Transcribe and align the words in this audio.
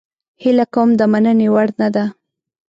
هیله 0.43 0.65
کوم 0.73 0.89
د 0.99 1.01
مننې 1.11 1.47
وړ 1.53 1.67
نه 1.81 1.87
ده 1.95 2.05